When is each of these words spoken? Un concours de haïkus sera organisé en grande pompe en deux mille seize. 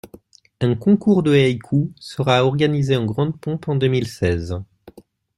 Un 0.61 0.73
concours 0.73 1.21
de 1.21 1.31
haïkus 1.31 1.91
sera 1.99 2.43
organisé 2.43 2.95
en 2.97 3.05
grande 3.05 3.39
pompe 3.39 3.67
en 3.69 3.75
deux 3.75 3.85
mille 3.87 4.07
seize. 4.07 4.59